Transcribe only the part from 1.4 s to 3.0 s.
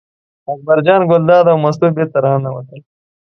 او مستو بېرته راننوتل.